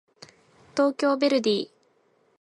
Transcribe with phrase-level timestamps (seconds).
[0.75, 1.69] 東京ヴェルディ